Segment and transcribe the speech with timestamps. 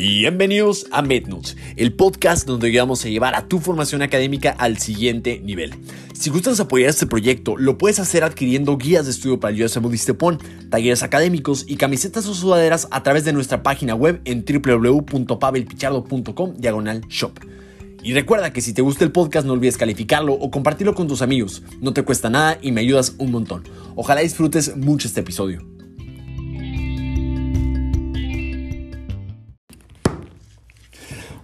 [0.00, 5.40] Bienvenidos a MedNotes, el podcast donde vamos a llevar a tu formación académica al siguiente
[5.40, 5.74] nivel.
[6.12, 9.76] Si gustas apoyar este proyecto, lo puedes hacer adquiriendo guías de estudio para el US
[9.82, 10.38] Budistepon,
[10.70, 17.00] talleres académicos y camisetas o sudaderas a través de nuestra página web en www.pavelpichardo.com diagonal
[17.08, 17.32] shop.
[18.00, 21.22] Y recuerda que si te gusta el podcast no olvides calificarlo o compartirlo con tus
[21.22, 21.64] amigos.
[21.80, 23.64] No te cuesta nada y me ayudas un montón.
[23.96, 25.77] Ojalá disfrutes mucho este episodio.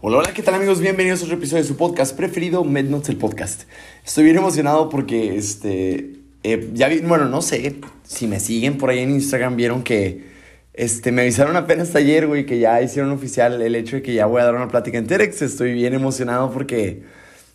[0.07, 0.83] Hola, hola, ¿qué tal amigos?
[0.83, 3.63] Bienvenidos a otro episodio de su podcast preferido, MedNotes el podcast.
[4.05, 8.91] Estoy bien emocionado porque, este, eh, ya vi, bueno, no sé, si me siguen por
[8.91, 10.27] ahí en Instagram, vieron que,
[10.75, 14.27] este, me avisaron apenas ayer, güey, que ya hicieron oficial el hecho de que ya
[14.27, 15.41] voy a dar una plática en Terex.
[15.41, 17.05] Estoy bien emocionado porque,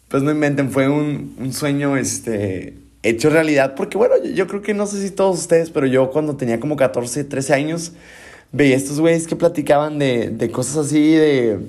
[0.08, 3.76] pues no inventen, fue un, un sueño, este, hecho realidad.
[3.76, 6.60] Porque, bueno, yo, yo creo que no sé si todos ustedes, pero yo cuando tenía
[6.60, 7.92] como 14, 13 años,
[8.52, 11.60] veía estos güeyes que platicaban de, de cosas así, de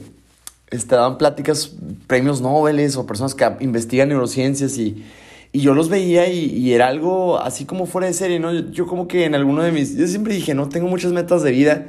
[0.70, 1.74] este, daban pláticas,
[2.06, 5.04] premios Nobel o personas que investigan neurociencias y,
[5.52, 8.52] y yo los veía y, y, era algo así como fuera de serie, ¿no?
[8.70, 9.96] Yo, como que en alguno de mis...
[9.96, 11.86] Yo siempre dije, no, tengo muchas metas de vida.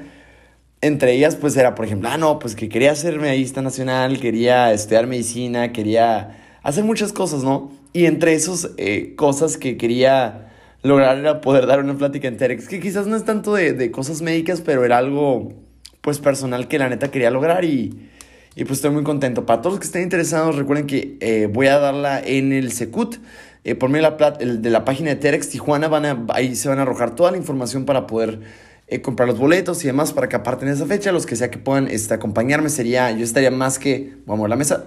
[0.82, 4.74] Entre ellas, pues era, por ejemplo, ah, no, pues que quería ser medallista nacional, quería
[4.74, 7.72] estudiar medicina, quería hacer muchas cosas, ¿no?
[7.94, 12.68] Y entre esas eh, cosas que quería lograr era poder dar una plática en TEDx,
[12.68, 15.54] que quizás no es tanto de, de cosas médicas, pero era algo,
[16.02, 18.10] pues, personal que la neta quería lograr y
[18.56, 19.46] y pues estoy muy contento.
[19.46, 23.18] Para todos los que estén interesados, recuerden que eh, voy a darla en el Secut.
[23.64, 26.68] Eh, por medio de la, de la página de Terex Tijuana, van a, ahí se
[26.68, 28.42] van a arrojar toda la información para poder
[28.88, 31.12] eh, comprar los boletos y demás para que aparten esa fecha.
[31.12, 34.56] Los que sea que puedan este, acompañarme, sería, yo estaría más que, vamos a la
[34.58, 34.86] mesa,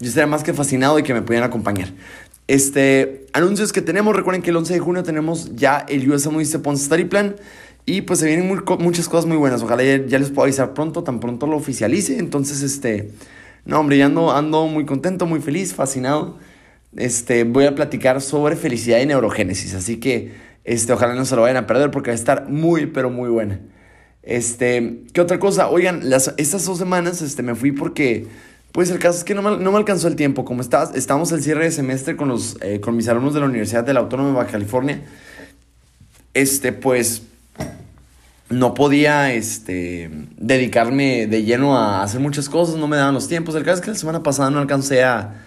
[0.00, 1.88] yo estaría más que fascinado de que me pudieran acompañar.
[2.46, 6.58] Este, anuncios que tenemos, recuerden que el 11 de junio tenemos ya el US Moviste
[6.76, 7.36] Study Plan.
[7.86, 9.62] Y pues se vienen muchas cosas muy buenas.
[9.62, 12.18] Ojalá ya, les puedo avisar pronto, tan pronto lo oficialice.
[12.18, 13.10] Entonces, este,
[13.66, 16.38] no, hombre, ya ando, ando muy contento, muy feliz, fascinado.
[16.96, 19.74] Este, voy a platicar sobre felicidad y neurogénesis.
[19.74, 20.32] Así que,
[20.64, 23.28] este, ojalá no se lo vayan a perder porque va a estar muy, pero muy
[23.28, 23.60] buena.
[24.22, 25.68] Este, ¿qué otra cosa?
[25.68, 28.26] Oigan, las, estas dos semanas, este, me fui porque,
[28.72, 30.46] pues el caso es que no me, no me alcanzó el tiempo.
[30.46, 33.46] Como está, estamos el cierre de semestre con, los, eh, con mis alumnos de la
[33.46, 35.02] Universidad de la Autónoma de Baja California,
[36.32, 37.24] este, pues
[38.54, 43.54] no podía este, dedicarme de lleno a hacer muchas cosas, no me daban los tiempos.
[43.54, 45.40] El caso es que la semana pasada no alcancé a,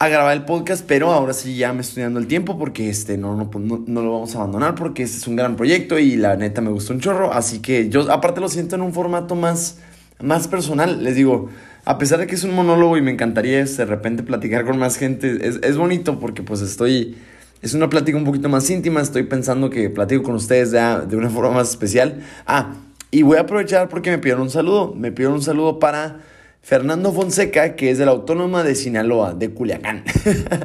[0.00, 3.34] grabar el podcast, pero ahora sí ya me estoy dando el tiempo porque este, no,
[3.36, 3.50] no,
[3.86, 6.68] no, lo vamos a abandonar porque este es un gran proyecto y la neta me
[6.70, 7.32] gustó un chorro.
[7.32, 9.78] Así que yo aparte lo siento en un formato más,
[10.20, 11.02] más personal.
[11.02, 11.48] Les digo,
[11.86, 14.98] a pesar de que es un monólogo y me encantaría de repente platicar con más
[14.98, 17.16] gente, es, es bonito porque pues estoy
[17.64, 21.16] es una plática un poquito más íntima, estoy pensando que platico con ustedes ya de
[21.16, 22.22] una forma más especial.
[22.46, 22.74] Ah,
[23.10, 24.92] y voy a aprovechar porque me pidieron un saludo.
[24.94, 26.20] Me pidieron un saludo para
[26.60, 30.04] Fernando Fonseca, que es de la Autónoma de Sinaloa, de Culiacán.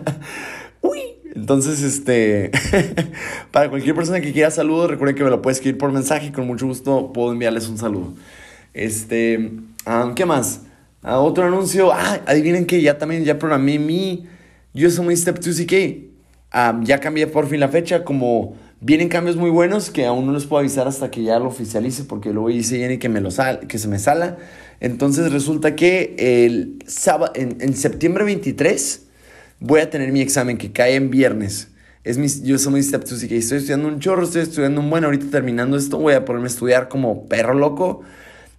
[0.81, 0.99] Uy,
[1.33, 2.51] entonces, este,
[3.51, 6.31] para cualquier persona que quiera saludo, recuerden que me lo puede escribir por mensaje y
[6.31, 8.13] con mucho gusto puedo enviarles un saludo.
[8.73, 9.51] Este,
[9.85, 10.63] ah, ¿qué más?
[11.01, 11.93] Ah, otro anuncio.
[11.93, 14.27] Ah, adivinen que ya también ya programé mi
[14.73, 16.08] Yo soy Step 2CK
[16.51, 20.45] ya cambié por fin la fecha, como vienen cambios muy buenos que aún no les
[20.45, 23.67] puedo avisar hasta que ya lo oficialice, porque luego dice y que, me lo sal,
[23.67, 24.37] que se me sala.
[24.79, 29.03] Entonces resulta que el sábado, en, septiembre 23
[29.59, 31.69] voy a tener mi examen que cae en viernes.
[32.05, 35.03] Es mi, yo soy mi step que estoy estudiando un chorro, estoy estudiando un buen,
[35.03, 38.01] ahorita terminando esto voy a ponerme a estudiar como perro loco.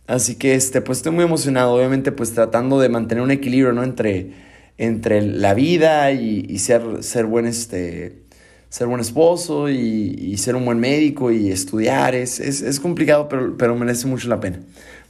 [0.06, 3.82] Así que este, pues estoy muy emocionado, obviamente pues tratando de mantener un equilibrio, ¿no?
[3.82, 4.32] Entre
[4.80, 8.22] entre la vida y, ser, ser, buen, este,
[8.70, 12.14] ser buen esposo y, ser un buen médico y estudiar.
[12.14, 14.60] Es, es, complicado, pero, pero, merece mucho la pena.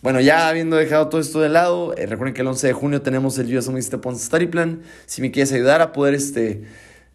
[0.03, 3.03] Bueno, ya habiendo dejado todo esto de lado, eh, recuerden que el 11 de junio
[3.03, 4.81] tenemos el US Army Step Study Plan.
[5.07, 6.65] Si me quieres ayudar a poder este,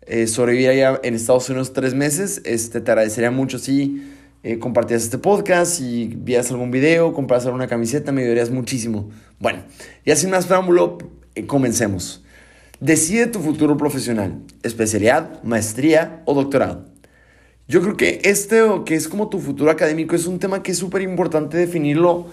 [0.03, 4.13] eh, sobrevivir allá en Estados Unidos tres meses, este, te agradecería mucho si
[4.43, 9.09] eh, compartías este podcast, si vías algún video, compras alguna camiseta, me ayudarías muchísimo.
[9.39, 9.63] Bueno,
[10.05, 10.99] y sin más preámbulo,
[11.47, 12.21] comencemos.
[12.79, 16.85] Decide tu futuro profesional, especialidad, maestría o doctorado.
[17.67, 20.77] Yo creo que este, que es como tu futuro académico, es un tema que es
[20.77, 22.27] súper importante definirlo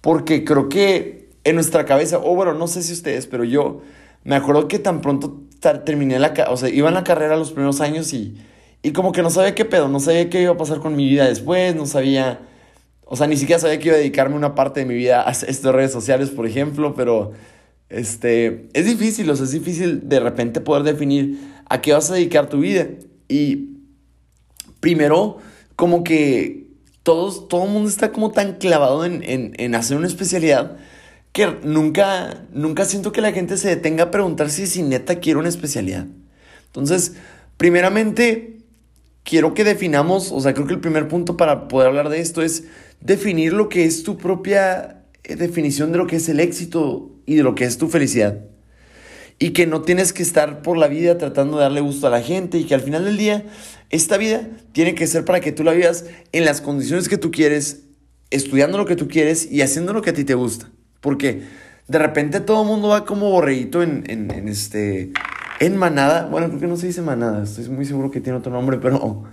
[0.00, 3.82] porque creo que en nuestra cabeza, o bueno, no sé si ustedes, pero yo
[4.24, 5.42] me acuerdo que tan pronto
[5.84, 8.36] terminé la, o sea, iba en la carrera los primeros años y,
[8.82, 11.08] y como que no sabía qué pedo, no sabía qué iba a pasar con mi
[11.08, 12.40] vida después, no sabía,
[13.04, 15.30] o sea, ni siquiera sabía que iba a dedicarme una parte de mi vida a
[15.30, 17.32] estas redes sociales, por ejemplo, pero
[17.92, 22.14] este, es difícil, o sea, es difícil de repente poder definir a qué vas a
[22.14, 22.88] dedicar tu vida.
[23.28, 23.68] Y
[24.80, 25.38] primero,
[25.76, 26.68] como que
[27.02, 30.76] todos, todo el mundo está como tan clavado en, en, en, hacer una especialidad
[31.32, 35.38] que nunca, nunca siento que la gente se detenga a preguntar si, si neta quiere
[35.38, 36.06] una especialidad.
[36.66, 37.14] Entonces,
[37.56, 38.58] primeramente,
[39.24, 42.42] quiero que definamos, o sea, creo que el primer punto para poder hablar de esto
[42.42, 42.64] es
[43.00, 47.36] definir lo que es tu propia eh, definición de lo que es el éxito y
[47.36, 48.38] de lo que es tu felicidad.
[49.38, 52.22] Y que no tienes que estar por la vida tratando de darle gusto a la
[52.22, 53.44] gente y que al final del día
[53.90, 57.30] esta vida tiene que ser para que tú la vivas en las condiciones que tú
[57.30, 57.82] quieres,
[58.30, 60.70] estudiando lo que tú quieres y haciendo lo que a ti te gusta.
[61.00, 61.42] Porque
[61.88, 65.12] de repente todo el mundo va como borreguito en, en, este,
[65.60, 66.26] en manada.
[66.26, 69.24] Bueno, creo que no se dice manada, estoy muy seguro que tiene otro nombre, pero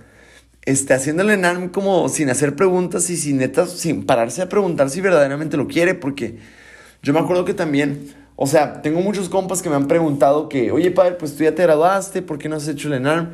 [0.65, 5.01] este, haciéndole en como sin hacer preguntas y sin netas, sin pararse a preguntar si
[5.01, 5.95] verdaderamente lo quiere.
[5.95, 6.37] Porque
[7.01, 10.71] yo me acuerdo que también, o sea, tengo muchos compas que me han preguntado que,
[10.71, 13.29] oye, padre, pues tú ya te graduaste, ¿por qué no has hecho el ENARM?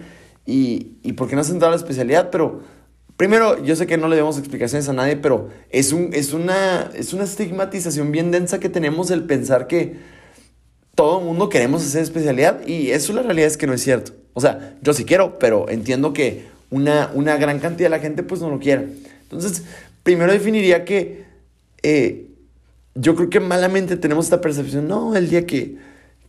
[0.46, 2.62] y, y por qué no has entrado a la especialidad, pero
[3.18, 6.92] primero, yo sé que no le demos explicaciones a nadie, pero es, un, es, una,
[6.94, 9.96] es una estigmatización bien densa que tenemos el pensar que
[10.94, 14.14] todo el mundo queremos hacer especialidad y eso la realidad es que no es cierto.
[14.34, 18.24] O sea, yo sí quiero, pero entiendo que una, una gran cantidad de la gente
[18.24, 18.88] pues no lo quiere.
[19.24, 19.64] Entonces,
[20.04, 21.26] primero definiría que
[21.84, 22.25] eh,
[22.96, 25.78] yo creo que malamente tenemos esta percepción, no, el día que,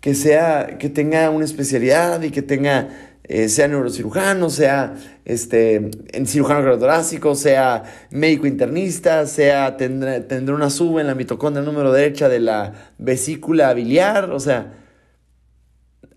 [0.00, 2.88] que sea, que tenga una especialidad y que tenga
[3.28, 5.90] eh, sea neurocirujano, sea este,
[6.26, 10.24] cirujano torácico, sea médico internista, sea tendrá,
[10.54, 14.74] una sub en la mitocondria número derecha de la vesícula biliar, o sea,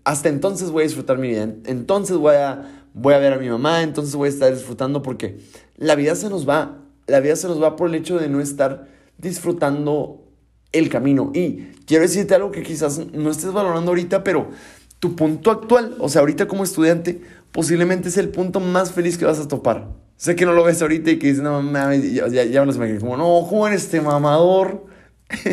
[0.04, 3.48] hasta entonces voy a disfrutar mi vida, entonces voy a, voy a ver a mi
[3.48, 5.38] mamá, entonces voy a estar disfrutando porque
[5.76, 8.40] la vida se nos va, la vida se nos va por el hecho de no
[8.40, 8.86] estar
[9.18, 10.19] disfrutando
[10.72, 11.30] el camino.
[11.34, 14.50] Y quiero decirte algo que quizás no estés valorando ahorita, pero
[14.98, 17.20] tu punto actual, o sea, ahorita como estudiante,
[17.52, 19.88] posiblemente es el punto más feliz que vas a topar.
[20.16, 22.74] Sé que no lo ves ahorita y que dices, no mames, ya, ya, me lo
[22.74, 24.84] imagino, como, no, joven, este mamador.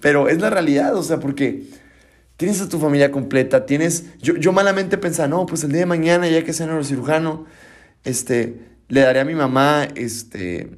[0.00, 1.68] Pero es la realidad, o sea, porque
[2.36, 5.86] tienes a tu familia completa, tienes, yo, yo malamente pensaba, no, pues el día de
[5.86, 7.46] mañana, ya que sea neurocirujano,
[8.02, 8.58] este,
[8.88, 10.70] le daré a mi mamá, este,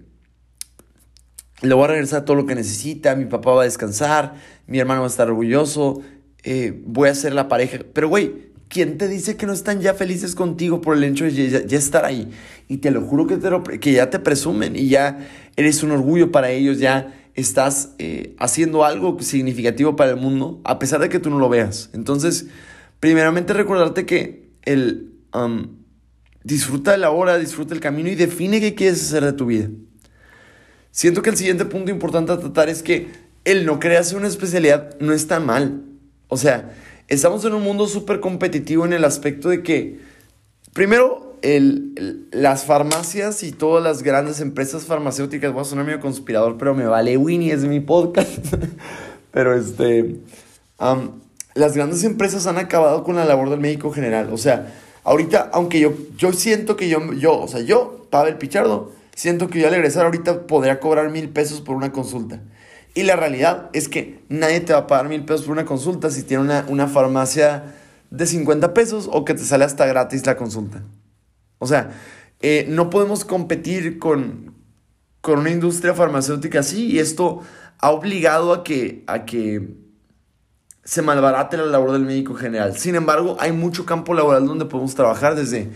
[1.62, 4.34] le voy a regresar todo lo que necesita, mi papá va a descansar,
[4.66, 6.02] mi hermano va a estar orgulloso,
[6.42, 7.78] eh, voy a ser la pareja.
[7.92, 11.66] Pero, güey, ¿quién te dice que no están ya felices contigo por el hecho de
[11.66, 12.30] ya, estar ahí?
[12.68, 15.18] Y te lo juro que, te que ya te presumen y ya
[15.56, 20.78] eres un orgullo para ellos, ya estás eh, haciendo algo significativo para el mundo, a
[20.78, 21.90] pesar de que tú no lo veas.
[21.92, 22.46] Entonces,
[23.00, 25.12] primeramente recordarte que el
[26.46, 29.68] disfruta de la hora, disfruta el camino y define qué quieres hacer de tu vida.
[30.96, 33.08] Siento que el siguiente punto importante a tratar es que
[33.44, 35.82] el no crearse una especialidad no está mal.
[36.28, 36.74] O sea,
[37.06, 40.00] estamos en un mundo súper competitivo en el aspecto de que,
[40.72, 46.56] primero, el, las farmacias y todas las grandes empresas farmacéuticas, voy a sonar medio conspirador,
[46.56, 48.54] pero me vale Winnie, es mi podcast.
[49.32, 50.16] pero este,
[51.52, 54.30] las grandes empresas han acabado con la labor del médico general.
[54.32, 54.72] O sea,
[55.04, 59.58] ahorita, aunque yo, yo siento que yo, yo, o sea, yo, Pavel Pichardo, siento que
[59.58, 62.42] yo al regresar ahorita podría cobrar mil pesos por una consulta.
[62.94, 66.10] Y la realidad es que nadie te va a pagar mil pesos por una consulta
[66.10, 67.74] si tiene una, farmacia
[68.10, 70.82] de 50 pesos o que te sale hasta gratis la consulta.
[71.58, 71.90] O sea,
[72.40, 74.54] eh, no podemos competir con,
[75.20, 77.40] con una industria farmacéutica así y esto
[77.78, 79.76] ha obligado a que, a que
[80.84, 82.76] se malbarate la labor del médico general.
[82.76, 85.70] Sin embargo, hay mucho campo laboral donde podemos trabajar desde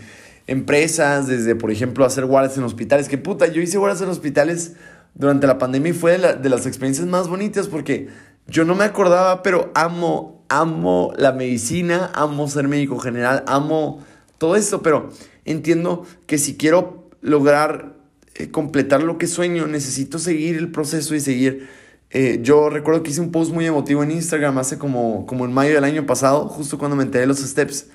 [0.47, 3.07] empresas, desde, por ejemplo, hacer guardias en hospitales.
[3.07, 4.73] Que puta, yo hice guardias en hospitales
[5.13, 8.07] durante la pandemia y fue de, las experiencias más bonitas porque
[8.47, 14.03] yo no me acordaba, pero amo, amo la medicina, amo ser médico general, amo
[14.37, 15.09] todo esto, pero
[15.45, 17.97] entiendo que si quiero lograr
[18.35, 21.67] eh, completar lo que sueño, necesito seguir el proceso y seguir.
[22.09, 25.53] Eh, yo recuerdo que hice un post muy emotivo en Instagram hace como, como en
[25.53, 27.87] mayo del año pasado, justo cuando me enteré de los steps,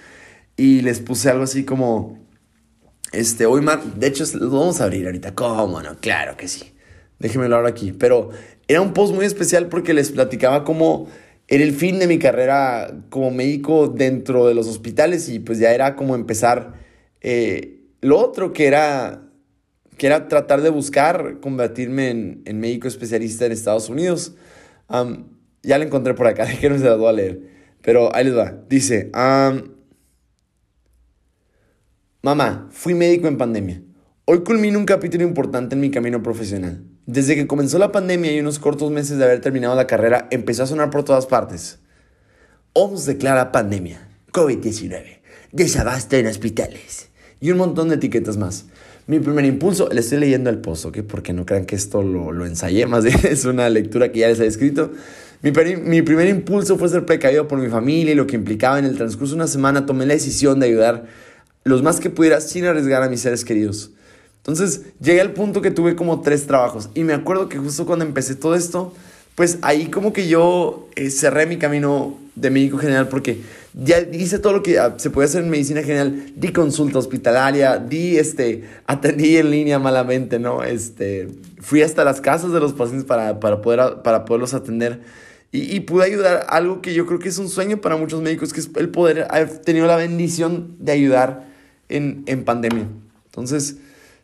[0.57, 2.19] y les puse algo así como,
[3.13, 3.65] este, hoy,
[3.97, 5.97] de hecho, lo vamos a abrir ahorita, ¿cómo no?
[6.01, 6.73] Claro que sí.
[7.19, 7.93] Déjenme hablar aquí.
[7.93, 8.31] Pero
[8.69, 11.09] era un post muy especial porque les platicaba cómo
[11.49, 15.73] era el fin de mi carrera como médico dentro de los hospitales y pues ya
[15.73, 16.75] era como empezar
[17.21, 19.23] eh, lo otro que era,
[19.97, 24.35] que era tratar de buscar convertirme en, médico especialista en Estados Unidos.
[25.63, 27.41] ya lo encontré por acá, déjenme se las voy a leer.
[27.83, 28.53] Pero ahí les va.
[28.69, 29.11] Dice,
[32.27, 33.83] mamá, fui médico en pandemia.
[34.25, 36.83] Hoy culmino un capítulo importante en mi camino profesional.
[37.07, 40.65] Desde que comenzó la pandemia y unos cortos meses de haber terminado la carrera, empezó
[40.65, 41.79] a sonar por todas partes.
[42.73, 45.21] OMS declara pandemia, COVID-19,
[45.53, 48.67] desabasto en hospitales y un montón de etiquetas más.
[49.07, 51.03] Mi primer impulso, le estoy leyendo el pozo, ¿ok?
[51.07, 54.27] Porque no crean que esto lo, lo ensayé, más bien es una lectura que ya
[54.27, 54.91] les he escrito.
[55.43, 58.85] Mi, mi, primer impulso fue ser precavido por mi familia y lo que implicaba en
[58.85, 61.07] el transcurso de una semana tomé la decisión de ayudar
[61.67, 63.91] los más que pudiera sin arriesgar a mis seres queridos.
[64.39, 68.05] Entonces llegué al punto que tuve como tres trabajos y me acuerdo que justo cuando
[68.05, 68.95] empecé todo esto,
[69.35, 73.41] pues ahí como que yo eh, cerré mi camino de médico general porque
[73.75, 77.79] ya hice todo lo que ah, se puede hacer en medicina general, di consulta hospitalaria,
[77.79, 80.63] di, este, atendí en línea malamente, ¿no?
[80.63, 85.01] Este, fui hasta las casas de los pacientes para, para, poder, para poderlos atender
[85.53, 88.61] y, pude ayudar algo que yo creo que es un sueño para muchos médicos, que
[88.61, 91.47] es el poder haber tenido la bendición de ayudar
[91.89, 92.87] en, en pandemia.
[93.27, 93.77] Entonces,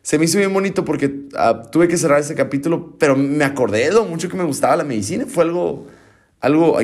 [0.03, 3.85] se me hizo bien bonito porque ah, tuve que cerrar ese capítulo, pero me acordé
[3.85, 5.25] de lo mucho que me gustaba la medicina.
[5.25, 5.87] Fue algo,
[6.41, 6.77] algo,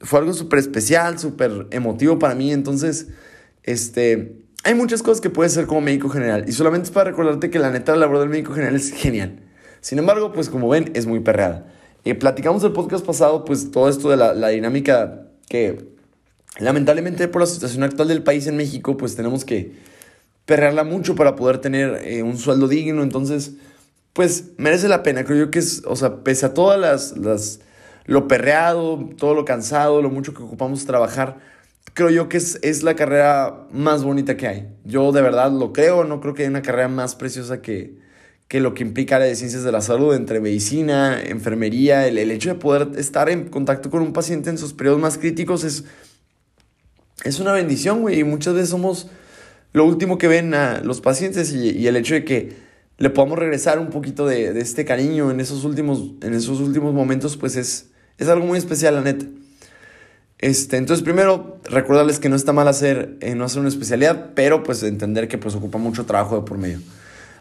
[0.00, 2.50] fue algo súper especial, súper emotivo para mí.
[2.50, 3.08] Entonces,
[3.62, 6.44] este, hay muchas cosas que puedes hacer como médico general.
[6.48, 9.40] Y solamente es para recordarte que la neta la labor del médico general es genial.
[9.82, 11.66] Sin embargo, pues como ven, es muy perreada.
[12.04, 15.92] Eh, platicamos el podcast pasado, pues todo esto de la, la dinámica que
[16.58, 19.72] lamentablemente por la situación actual del país en México, pues tenemos que
[20.46, 23.02] perrearla mucho para poder tener eh, un sueldo digno.
[23.02, 23.52] Entonces,
[24.12, 25.24] pues merece la pena.
[25.24, 27.60] Creo yo que es, o sea, pese a todas las, las,
[28.06, 31.38] lo perreado, todo lo cansado, lo mucho que ocupamos trabajar,
[31.94, 34.68] creo yo que es, es la carrera más bonita que hay.
[34.84, 37.98] Yo de verdad lo creo, no creo que haya una carrera más preciosa que,
[38.48, 42.30] que lo que implica la de ciencias de la salud, entre medicina, enfermería, el, el
[42.30, 45.84] hecho de poder estar en contacto con un paciente en sus periodos más críticos es,
[47.24, 48.20] es una bendición, güey.
[48.20, 49.08] Y muchas veces somos
[49.72, 52.52] lo último que ven a los pacientes y, el hecho de que
[52.98, 57.36] le podamos regresar un poquito de, este cariño en esos últimos, en esos últimos momentos,
[57.36, 57.86] pues es,
[58.18, 59.26] es algo muy especial, la neta.
[60.38, 64.64] Este, entonces, primero, recordarles que no está mal hacer, eh, no hacer una especialidad, pero
[64.64, 66.80] pues entender que pues ocupa mucho trabajo de por medio.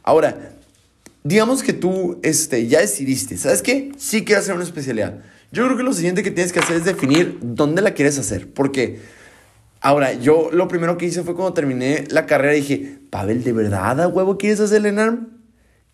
[0.04, 0.52] Ahora,
[1.24, 3.92] digamos que tú este, ya decidiste, ¿sabes qué?
[3.98, 5.20] Sí quiero hacer una especialidad.
[5.52, 8.48] Yo creo que lo siguiente que tienes que hacer es definir dónde la quieres hacer,
[8.54, 9.00] porque
[9.84, 14.00] Ahora, yo lo primero que hice fue cuando terminé la carrera, dije, Pavel, ¿de verdad
[14.00, 15.30] a huevo quieres hacer el ENARM?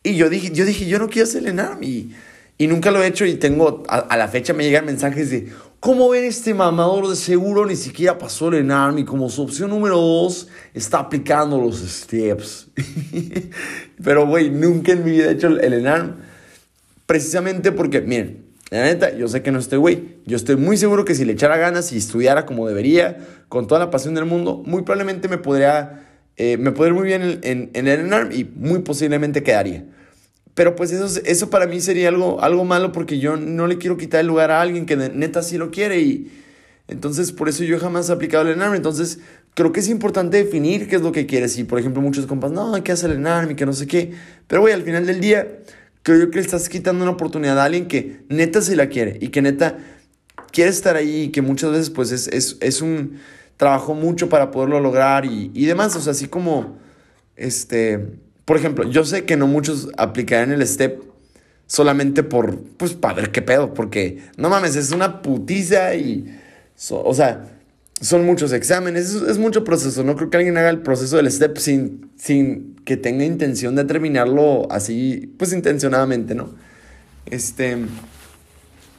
[0.03, 1.81] Y yo dije, yo dije, yo no quiero hacer el ENARM.
[1.83, 2.11] Y,
[2.57, 6.09] y nunca lo he hecho y tengo, a, la fecha me llegan mensajes de, ¿cómo
[6.09, 7.65] ven este mamador de seguro?
[7.65, 12.67] Ni siquiera pasó el ENARM y como su opción número dos está aplicando los steps.
[14.03, 16.17] Pero, güey, nunca en mi vida he hecho el ENARM.
[17.05, 20.17] Precisamente porque, miren, la neta, yo sé que no estoy güey.
[20.25, 23.79] Yo estoy muy seguro que si le echara ganas y estudiara como debería, con toda
[23.79, 26.05] la pasión del mundo, muy probablemente me podría,
[26.35, 29.85] eh, me podría ir muy bien en, en, el ENARM y muy posiblemente quedaría.
[30.53, 33.95] Pero pues eso, eso para mí sería algo, algo malo porque yo no le quiero
[33.95, 36.31] quitar el lugar a alguien que neta sí lo quiere y
[36.87, 38.75] entonces por eso yo jamás he aplicado el ENARM.
[38.75, 39.19] Entonces
[39.53, 41.57] creo que es importante definir qué es lo que quieres.
[41.57, 43.87] Y por ejemplo muchos compas, no, hay que hacer el ENARM y que no sé
[43.87, 44.11] qué.
[44.47, 45.47] Pero güey, al final del día
[46.07, 49.17] creo yo que le estás quitando una oportunidad a alguien que neta se la quiere
[49.19, 49.77] y que neta
[50.53, 53.19] quiere estar ahí y que muchas veces pues es, es, es un
[53.57, 56.77] trabajo mucho para poderlo lograr y, y, demás, o sea, así como,
[57.35, 58.07] este,
[58.45, 61.03] por ejemplo, yo sé que no muchos aplicarán el STEP
[61.65, 66.39] solamente por, pues, para ver qué pedo, porque, no mames, es una putiza y,
[66.89, 67.56] o sea,
[67.99, 70.03] son muchos exámenes, es, mucho proceso.
[70.03, 73.85] No creo que alguien haga el proceso del STEP sin, sin que tenga intención de
[73.85, 76.53] terminarlo así, pues intencionadamente, ¿no?
[77.25, 77.77] Este.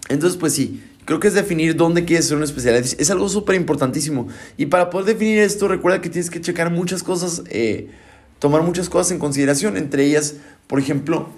[0.09, 2.85] Entonces, pues sí, creo que es definir dónde quieres ser una especialidad.
[2.99, 4.29] Es algo súper importantísimo.
[4.57, 7.91] Y para poder definir esto, recuerda que tienes que checar muchas cosas, eh,
[8.39, 9.77] tomar muchas cosas en consideración.
[9.77, 10.37] Entre ellas,
[10.67, 11.29] por ejemplo,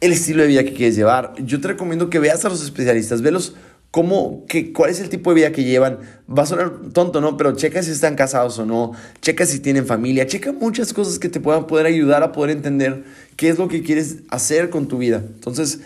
[0.00, 1.34] el estilo de vida que quieres llevar.
[1.38, 3.54] Yo te recomiendo que veas a los especialistas, velos
[3.90, 5.98] cómo, qué, cuál es el tipo de vida que llevan.
[6.28, 7.36] Va a sonar tonto, ¿no?
[7.36, 11.28] Pero checa si están casados o no, checa si tienen familia, checa muchas cosas que
[11.28, 13.04] te puedan poder ayudar a poder entender
[13.36, 15.22] qué es lo que quieres hacer con tu vida.
[15.34, 15.80] Entonces,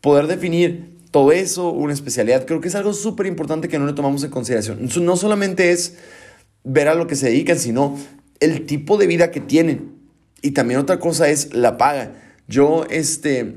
[0.00, 3.92] poder definir todo eso, una especialidad, creo que es algo súper importante que no le
[3.92, 4.88] tomamos en consideración.
[5.00, 5.96] No solamente es
[6.62, 7.98] ver a lo que se dedican, sino
[8.38, 9.92] el tipo de vida que tienen.
[10.40, 12.14] Y también otra cosa es la paga.
[12.48, 13.56] Yo, este,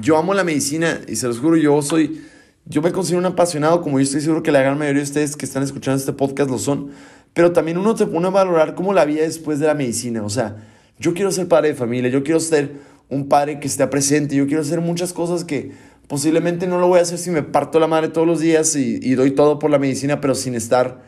[0.00, 2.20] yo amo la medicina y se los juro, yo soy
[2.66, 5.36] yo me considero un apasionado, como yo estoy seguro que la gran mayoría de ustedes
[5.36, 6.90] que están escuchando este podcast lo son,
[7.34, 10.22] pero también uno se pone a valorar cómo la vida después de la medicina.
[10.22, 10.56] O sea,
[10.98, 12.72] yo quiero ser padre de familia, yo quiero ser
[13.10, 15.72] un padre que esté presente, yo quiero hacer muchas cosas que
[16.08, 19.14] posiblemente no lo voy a hacer si me parto la madre todos los días y,
[19.14, 21.02] doy todo por la medicina, pero sin estar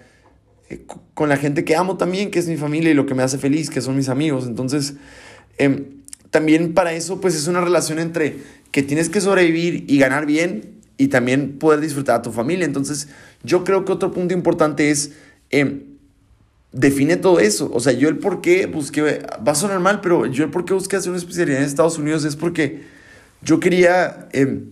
[0.68, 0.84] eh,
[1.14, 3.38] con la gente que amo también, que es mi familia y lo que me hace
[3.38, 4.46] feliz, que son mis amigos.
[4.46, 4.94] Entonces,
[5.56, 5.86] em,
[6.30, 8.36] también para eso, pues es una relación entre
[8.72, 12.64] que tienes que sobrevivir y ganar bien y también poder disfrutar a tu familia.
[12.64, 13.08] Entonces,
[13.42, 15.12] yo creo que otro punto importante es,
[15.50, 15.86] eh,
[16.72, 17.70] define todo eso.
[17.72, 20.64] O sea, yo el por qué busqué, va a sonar mal, pero yo el por
[20.64, 22.84] qué busqué hacer una especialidad en Estados Unidos es porque
[23.42, 24.70] yo quería em,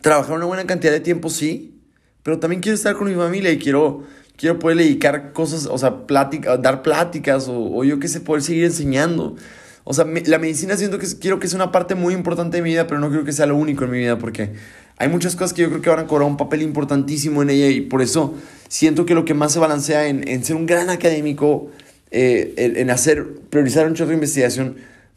[0.00, 1.78] trabajar una buena cantidad de tiempo, sí,
[2.22, 4.04] pero también quiero estar con mi familia y quiero,
[4.36, 8.42] quiero poder dedicar cosas, o sea, plática, dar pláticas o, o yo qué sé, poder
[8.42, 9.36] seguir enseñando.
[9.84, 12.70] O sea, la medicina siento que quiero que sea una parte muy importante de mi
[12.70, 14.50] vida, pero no creo que sea lo único en mi vida porque
[14.96, 17.68] hay muchas cosas que yo creo que van a cobrar un papel importantísimo en ella
[17.68, 18.34] y por eso
[18.68, 21.70] siento que lo que más se balancea en, en ser un gran académico,
[22.10, 24.76] eh, en hacer, priorizar un chorro de investigación,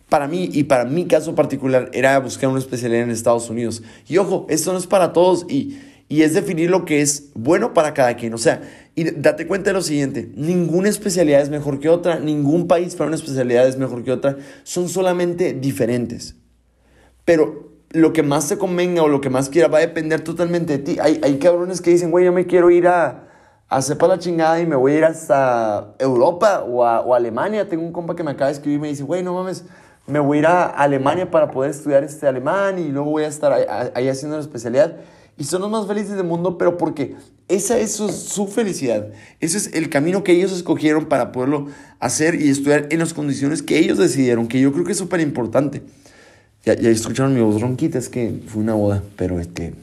[0.10, 3.84] para mí y para mi caso particular era buscar una especialidad en Estados Unidos.
[4.08, 5.80] Y ojo, esto no es para todos y,
[6.10, 8.34] y es definir lo que es bueno para cada quien.
[8.34, 8.62] O sea,
[8.96, 13.08] y date cuenta de lo siguiente, ninguna especialidad es mejor que otra, ningún país para
[13.08, 16.36] una especialidad es mejor que otra, son solamente diferentes.
[17.26, 20.78] Pero lo que más te convenga o lo que más quiera va a depender totalmente
[20.78, 20.98] de ti.
[21.02, 23.28] Hay, hay cabrones que dicen, güey, yo me quiero ir a,
[23.68, 27.68] a sepa la chingada y me voy a ir hasta Europa o a, o Alemania.
[27.68, 29.66] Tengo un compa que me acaba de escribir y me dice, güey, no mames,
[30.08, 33.28] me voy a ir a Alemania para poder estudiar este alemán y luego voy a
[33.28, 34.98] estar ahí, haciendo la especialidad
[35.38, 37.16] y son los más felices del mundo, pero porque
[37.48, 39.08] esa es su, felicidad.
[39.40, 41.68] Ese es el camino que ellos escogieron para poderlo
[42.00, 45.20] hacer y estudiar en las condiciones que ellos decidieron, que yo creo que es súper
[45.20, 45.84] importante.
[46.64, 49.74] Ya, ya escucharon mi voz ronquita, es que fue una boda, pero es que,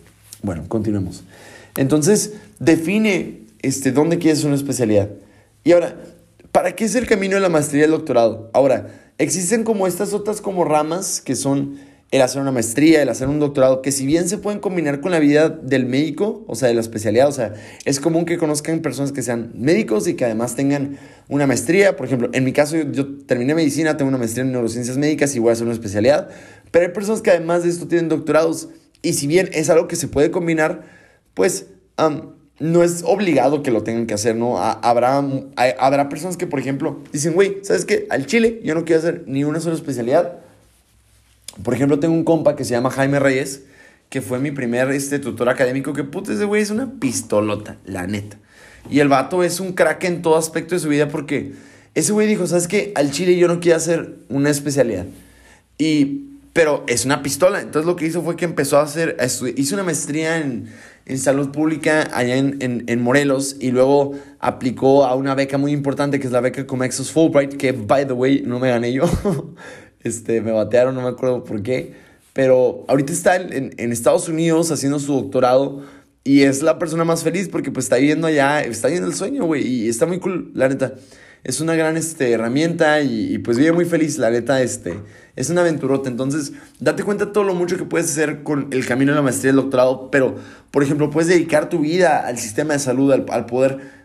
[0.43, 1.23] bueno, continuemos.
[1.77, 5.11] Entonces, define este, dónde quieres una especialidad.
[5.65, 5.97] Y ahora,
[6.51, 8.51] ¿para qué es el camino de la maestría y el doctorado?
[8.53, 11.79] Ahora, existen como estas otras como ramas que son
[12.13, 15.13] el hacer una maestría, el hacer un doctorado, que si bien se pueden combinar con
[15.13, 17.55] la vida del médico, o sea, de la especialidad, o sea,
[17.87, 20.99] es común que conozcan personas que sean médicos y que además tengan
[21.31, 21.97] una maestría.
[21.97, 25.39] Por ejemplo, en mi caso, yo, terminé medicina, tengo una maestría en neurociencias médicas y
[25.39, 26.29] voy a hacer una especialidad,
[26.71, 28.69] pero hay personas que además de esto tienen doctorados
[29.01, 30.83] y si bien es algo que se puede combinar,
[31.33, 31.67] pues
[32.59, 34.59] no es obligado que lo tengan que hacer, ¿no?
[34.59, 35.25] habrá,
[35.79, 38.07] habrá personas que, por ejemplo, dicen, güey, ¿sabes qué?
[38.11, 40.42] Al Chile yo no quiero hacer ni una sola especialidad
[41.63, 43.63] por ejemplo, tengo un compa que se llama Jaime Reyes,
[44.09, 48.07] que fue mi primer este, tutor académico, que puta, ese güey es una pistolota, la
[48.07, 48.39] neta.
[48.91, 51.53] Y el vato es un crack en todo aspecto de su vida porque
[51.95, 52.93] ese güey dijo, ¿sabes qué?
[52.95, 55.07] Al chile yo no quiero hacer una especialidad.
[55.79, 57.61] Y, pero es una pistola.
[57.61, 59.17] Entonces lo que hizo fue que empezó a hacer,
[59.57, 60.69] hizo una maestría en,
[61.07, 65.73] en salud pública allá en, en, en, Morelos y luego aplicó a una beca muy
[65.73, 69.05] importante que es la beca Comexus Fulbright, que by the way no me gané yo.
[70.05, 71.95] Este, me batearon, no me acuerdo por qué.
[72.33, 75.83] Pero ahorita está en, en, Estados Unidos haciendo su doctorado
[76.25, 79.45] y es la persona más feliz porque pues está viviendo allá, está viviendo el sueño,
[79.45, 79.67] güey.
[79.67, 80.95] Y está muy cool, la neta.
[81.45, 84.63] Es una gran este, herramienta y, pues vive muy feliz, la neta.
[84.63, 85.01] Este,
[85.35, 86.09] es una aventurota.
[86.09, 89.49] Entonces, date cuenta todo lo mucho que puedes hacer con el camino de la maestría
[89.49, 90.11] y el doctorado.
[90.11, 90.37] Pero,
[90.71, 94.02] por ejemplo, puedes dedicar tu vida al sistema de salud, al, al poder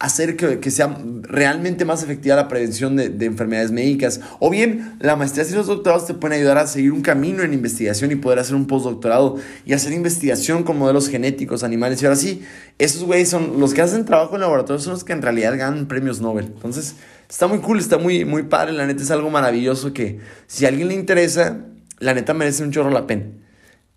[0.00, 4.20] hacer que, sea realmente más efectiva la prevención de, enfermedades médicas.
[4.38, 7.52] O bien, la maestría y los doctorados te pueden ayudar a seguir un camino en
[7.52, 9.36] investigación y poder hacer un postdoctorado
[9.66, 12.00] y hacer investigación con modelos genéticos, animales.
[12.00, 12.42] Y ahora sí,
[12.78, 15.86] esos güeyes son los que hacen trabajo en laboratorio, son los que en realidad ganan
[15.86, 16.46] premios Nobel.
[16.46, 16.94] Entonces,
[17.28, 18.72] está muy cool, está muy, muy padre.
[18.72, 21.58] La neta es algo maravilloso que si a alguien le interesa,
[21.98, 23.26] la neta merece un chorro la pena.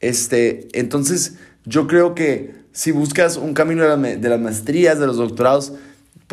[0.02, 5.16] Este, entonces, yo creo que si buscas un camino de, de las maestrías, de los
[5.16, 5.72] doctorados,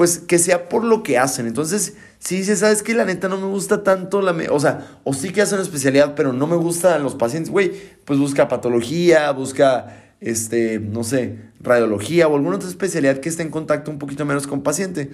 [0.00, 1.46] pues que sea por lo que hacen.
[1.46, 2.94] Entonces, si dices, ¿sabes qué?
[2.94, 4.34] La neta no me gusta tanto la...
[4.50, 7.70] o sea, o sí que hacen una especialidad, pero no me gustan los pacientes, güey,
[8.06, 13.50] pues busca patología, busca, este, no sé, radiología o alguna otra especialidad que esté en
[13.50, 15.10] contacto un poquito menos con paciente.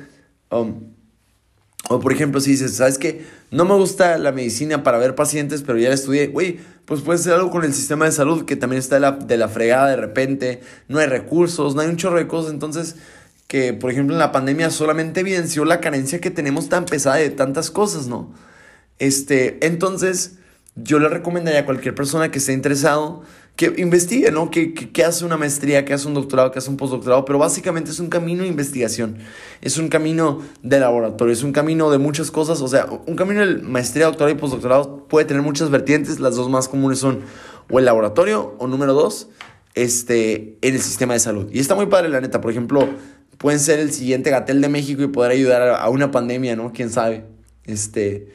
[0.52, 0.92] Um,
[1.88, 3.26] o por ejemplo, si dices, ¿sabes qué?
[3.50, 7.18] No me gusta la medicina para ver pacientes, pero ya la estudié, güey, pues puede
[7.18, 9.88] ser algo con el sistema de salud que también está de la, de la fregada
[9.88, 12.94] de repente, no hay recursos, no hay un chorro de cosas, entonces
[13.46, 17.30] que, por ejemplo, en la pandemia solamente evidenció la carencia que tenemos tan pesada de
[17.30, 18.32] tantas cosas, ¿no?
[18.98, 20.36] Este, entonces,
[20.74, 23.22] yo le recomendaría a cualquier persona que esté interesado
[23.56, 24.50] que investigue, ¿no?
[24.50, 27.90] Que, que, hace una maestría, que hace un doctorado, que hace un postdoctorado, pero básicamente
[27.90, 29.16] es un camino de investigación,
[29.62, 33.44] es un camino de laboratorio, es un camino de muchas cosas, o sea, un camino
[33.44, 37.20] de maestría, doctorado y postdoctorado puede tener muchas vertientes, las dos más comunes son
[37.70, 39.28] o el laboratorio o número dos,
[39.74, 41.48] este, en el sistema de salud.
[41.50, 42.86] Y está muy padre, la neta, por ejemplo,
[43.46, 46.72] pueden ser el siguiente Gatel de México y poder ayudar a, una pandemia, ¿no?
[46.72, 47.22] Quién sabe.
[47.62, 48.32] Este,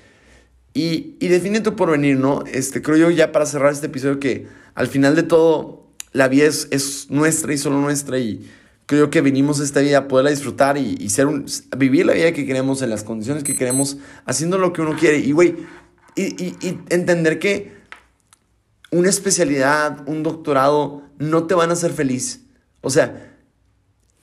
[0.73, 2.45] y, y define tu porvenir, ¿no?
[2.45, 6.45] Este, creo yo ya para cerrar este episodio que al final de todo la vida
[6.45, 8.49] es, es nuestra y solo nuestra y
[8.85, 11.45] creo que venimos a esta vida a poderla disfrutar y, y ser un,
[11.75, 15.17] vivir la vida que queremos en las condiciones que queremos, haciendo lo que uno quiere.
[15.17, 15.57] Y, güey,
[16.15, 17.73] y, y, y entender que
[18.91, 22.45] una especialidad, un doctorado, no te van a hacer feliz.
[22.79, 23.30] O sea,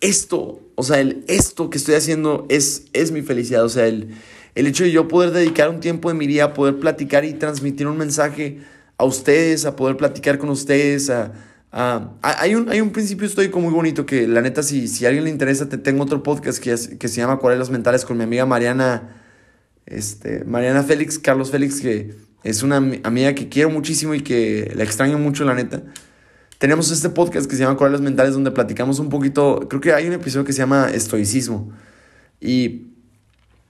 [0.01, 4.15] esto, o sea, el esto que estoy haciendo es, es mi felicidad, o sea, el,
[4.55, 7.35] el hecho de yo poder dedicar un tiempo de mi día a poder platicar y
[7.35, 8.59] transmitir un mensaje
[8.97, 11.33] a ustedes, a poder platicar con ustedes, a,
[12.23, 15.25] hay, un, hay un principio estoico muy bonito que la neta, si, si a alguien
[15.25, 18.47] le interesa, te tengo otro podcast que, que se llama Acuarelas Mentales con mi amiga
[18.47, 19.23] Mariana,
[19.87, 24.85] este, Mariana Félix, Carlos Félix, que es una amiga que quiero muchísimo y que la
[24.85, 25.83] extraño mucho, la neta.
[26.59, 30.09] Tenemos este podcast que se llama Acuarelas Mentales donde platicamos un poquito, creo que hay
[30.09, 31.71] un episodio que se llama Estoicismo.
[32.41, 32.89] Y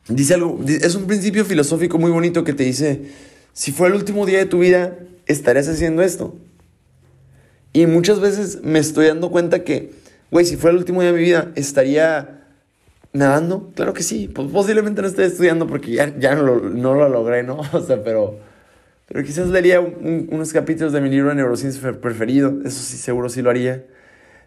[0.09, 3.11] dice algo, es un principio filosófico muy bonito que te dice,
[3.53, 6.35] si fue el último día de tu vida, estarías haciendo esto.
[7.74, 9.92] Y muchas veces me estoy dando cuenta que,
[10.31, 12.46] güey, si fuera el último día de mi vida, estaría
[13.12, 13.70] nadando.
[13.74, 17.61] Claro que sí, pues posiblemente no esté estudiando porque ya, ya no lo logré, ¿no?
[17.74, 18.38] O sea, pero,
[19.09, 23.40] pero quizás leería unos capítulos de mi libro de neurociencia preferido, eso sí, seguro sí
[23.40, 23.87] lo haría.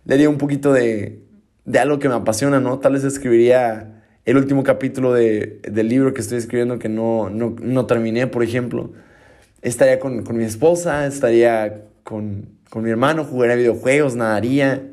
[0.06, 1.24] Leería un poquito de,
[1.66, 2.80] de algo que me apasiona, ¿no?
[2.80, 7.56] Tal vez escribiría el último capítulo de, del libro que estoy escribiendo que no, no,
[7.60, 8.94] no terminé, por ejemplo.
[9.64, 14.88] Estaría con, con mi esposa, estaría con, con mi hermano, jugaría videojuegos, nadaría.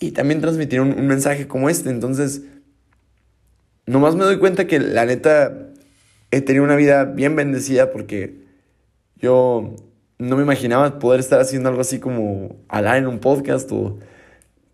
[0.00, 1.90] Y también transmitir un, mensaje como este.
[1.90, 2.42] Entonces,
[3.86, 5.67] nomás me doy cuenta que la neta
[6.30, 8.34] he tenido una vida bien bendecida porque
[9.16, 9.74] yo
[10.18, 13.98] no me imaginaba poder estar haciendo algo así como hablar en un podcast o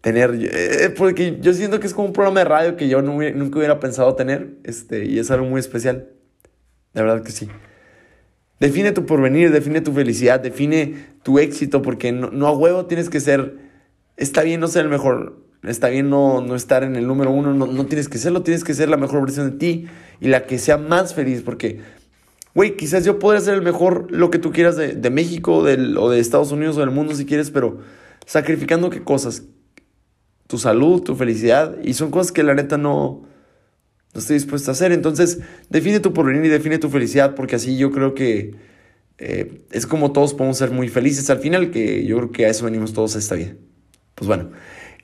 [0.01, 0.37] tener...
[0.40, 3.81] Eh, porque yo siento que es como un programa de radio que yo nunca hubiera
[3.81, 6.09] pensado tener este, y es algo muy especial.
[6.93, 7.49] La verdad que sí.
[8.61, 13.21] Define tu porvenir, define tu felicidad, define tu éxito, porque no, a huevo tienes que
[13.21, 13.59] ser,
[14.17, 17.53] está bien no ser el mejor, está bien no, no estar en el número uno,
[17.53, 19.87] no, no, tienes que serlo, tienes que ser la mejor versión de ti
[20.20, 21.81] y la que sea más feliz, porque,
[22.55, 25.96] güey, quizás yo podría ser el mejor, lo que tú quieras de, de México del,
[25.98, 27.79] o de Estados Unidos o del mundo si quieres, pero
[28.27, 29.44] sacrificando qué cosas,
[30.46, 33.24] tu salud, tu felicidad, y son cosas que la neta no
[34.14, 34.92] no estoy dispuesto a hacer.
[34.92, 38.55] Entonces, define tu porvenir y define tu felicidad, porque así yo creo que
[39.18, 42.48] eh, es como todos podemos ser muy felices al final, que yo creo que a
[42.48, 43.55] eso venimos todos a esta vida.
[44.14, 44.53] Pues bueno,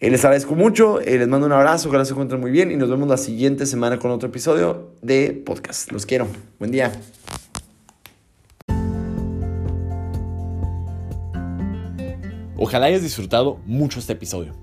[0.00, 2.76] eh, les agradezco mucho, eh, les mando un abrazo, ojalá se encuentren muy bien y
[2.76, 5.92] nos vemos la siguiente semana con otro episodio de podcast.
[5.92, 6.26] Los quiero.
[6.58, 6.90] Buen día.
[12.56, 14.54] Ojalá hayas disfrutado mucho este episodio.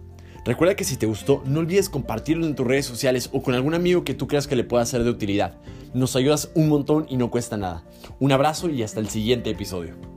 [0.43, 3.75] Recuerda que si te gustó, no olvides compartirlo en tus redes sociales o con algún
[3.75, 5.57] amigo que tú creas que le pueda ser de utilidad.
[5.93, 7.83] Nos ayudas un montón y no cuesta nada.
[8.19, 10.16] Un abrazo y hasta el siguiente episodio.